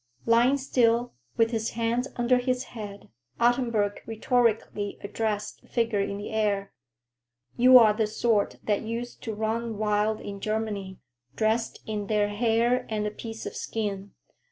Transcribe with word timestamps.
Lying 0.25 0.57
still, 0.57 1.13
with 1.37 1.51
his 1.51 1.69
hands 1.73 2.07
under 2.15 2.39
his 2.39 2.63
head, 2.73 3.09
Ottenburg 3.39 4.01
rhetorically 4.07 4.97
addressed 5.01 5.61
the 5.61 5.67
figure 5.67 5.99
in 6.01 6.17
the 6.17 6.31
air. 6.31 6.73
"You 7.55 7.77
are 7.77 7.93
the 7.93 8.07
sort 8.07 8.55
that 8.63 8.81
used 8.81 9.21
to 9.21 9.35
run 9.35 9.77
wild 9.77 10.19
in 10.19 10.39
Germany, 10.39 10.97
dressed 11.35 11.81
in 11.85 12.07
their 12.07 12.29
hair 12.29 12.87
and 12.89 13.05
a 13.05 13.11
piece 13.11 13.45
of 13.45 13.55
skin. 13.55 14.15